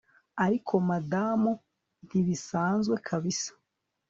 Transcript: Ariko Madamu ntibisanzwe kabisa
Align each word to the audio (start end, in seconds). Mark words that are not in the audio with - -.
Ariko 0.45 0.73
Madamu 0.89 1.51
ntibisanzwe 2.07 2.95
kabisa 3.07 3.51